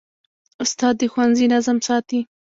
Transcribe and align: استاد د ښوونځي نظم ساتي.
استاد 0.63 0.93
د 0.99 1.01
ښوونځي 1.11 1.45
نظم 1.53 1.77
ساتي. 1.87 2.19